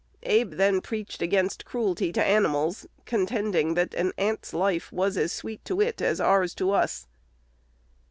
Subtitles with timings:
[0.23, 5.63] Abe then preached against cruelty to animals, contending that an ant's life was as sweet
[5.65, 7.05] to it as ours to us."